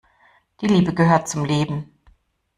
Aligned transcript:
Die 0.61 0.65
Liebe 0.65 0.95
gehört 0.95 1.29
zum 1.29 1.45
Leben. 1.45 1.91